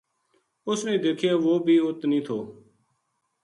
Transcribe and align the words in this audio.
اُس 0.69 0.79
نے 0.85 0.93
دیکھیو 1.05 1.37
وہ 1.43 1.53
بی 1.65 1.75
ات 1.85 1.99
نیہہ 2.09 2.25
تھو 2.25 2.37